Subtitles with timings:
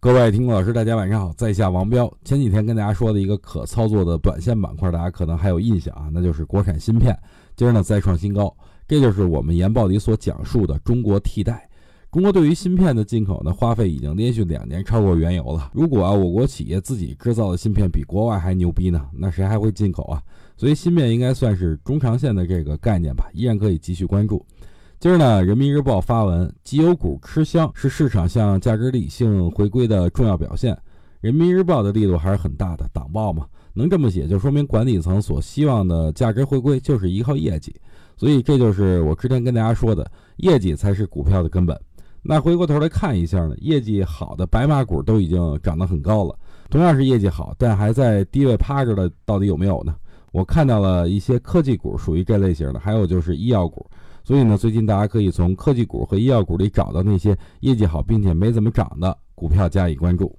[0.00, 2.08] 各位听众老师，大家晚上好，在下王彪。
[2.22, 7.18] 前几天跟大家说的一个可操作的短线板块，大家可能还有印象啊，那就是国产芯片，
[7.56, 8.56] 今儿呢再创新高。
[8.86, 11.68] 这就是我们研报里所讲述的中国替代。
[12.12, 15.68] 中国对于芯片的进口呢，花费已经连续两年超过原油了。
[15.74, 20.22] 如果啊，我国企业自己制造的芯片比国外还牛逼呢，那谁还会进口啊？
[20.56, 24.46] 所以芯片应该算是中长线的这个概念吧，依然可以继续关注。
[25.00, 30.76] 今儿呢，人民日报发文，绩优股吃香是市场向价值理性回归的重要表现。
[31.20, 37.72] 人民日报的力度还是很大的，党报嘛，能这么写就说明管理层所希望的价值回归就是依靠业绩。
[38.16, 40.04] 所以这就是我之前跟大家说的，
[40.38, 41.80] 业绩才是股票的根本。
[42.20, 46.36] 那回过头来看一下呢，业绩好的白马股都已经涨得很高了。
[46.70, 49.94] 同样是业绩好，但还在低位趴着的，到底有没有呢？
[50.32, 53.88] 我看到了一些科技股属于这类型的，还有就是医药股。
[54.24, 60.38] 所以呢，最近大家可以从科技股和医药股里找到那些业绩好并且没怎么涨的股票加以关注。